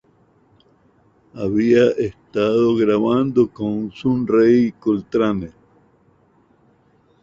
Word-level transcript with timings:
Había 1.35 1.91
estado 1.91 2.75
grabando 2.75 3.47
con 3.51 3.91
Sun 3.91 4.25
Ra 4.25 4.49
y 4.49 4.71
Coltrane... 4.71 5.51